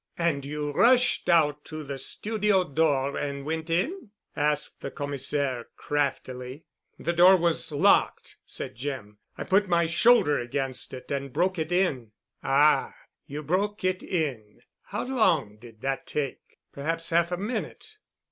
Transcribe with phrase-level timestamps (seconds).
[0.17, 6.63] "And you rushed out to the studio door and went in?" asked the Commissaire craftily.
[6.97, 9.19] "The door was locked," said Jim.
[9.37, 12.95] "I put my shoulder against it and broke it in." "Ah.
[13.27, 14.61] You broke it in?
[14.85, 17.97] How long did that take?" "Perhaps half a minute."